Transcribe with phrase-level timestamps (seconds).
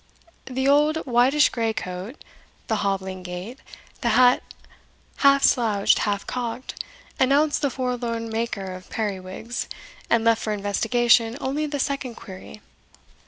[0.47, 2.23] The old whitish grey coat,
[2.65, 3.59] the hobbling gait,
[4.01, 4.41] the hat
[5.17, 6.83] half slouched, half cocked,
[7.19, 9.67] announced the forlorn maker of periwigs,
[10.09, 12.63] and left for investigation only the second query.